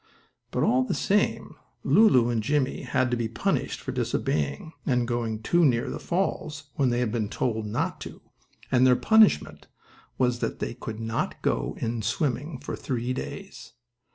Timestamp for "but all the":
0.49-0.95